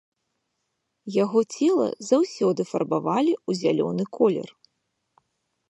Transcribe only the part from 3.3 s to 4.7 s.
ў зялёны колер.